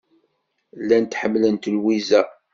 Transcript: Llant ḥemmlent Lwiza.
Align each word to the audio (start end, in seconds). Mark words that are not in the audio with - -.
Llant 0.81 1.17
ḥemmlent 1.19 1.71
Lwiza. 1.75 2.21